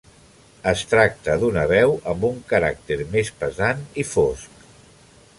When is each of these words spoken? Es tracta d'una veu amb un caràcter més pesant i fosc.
Es 0.69 0.79
tracta 0.93 1.33
d'una 1.41 1.65
veu 1.71 1.93
amb 2.13 2.25
un 2.29 2.39
caràcter 2.53 2.97
més 3.17 3.29
pesant 3.43 3.83
i 4.05 4.07
fosc. 4.13 4.65